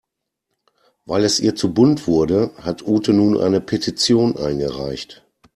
[1.05, 5.23] Weil es ihr zu bunt wurde, hat Ute nun eine Petition eingereicht.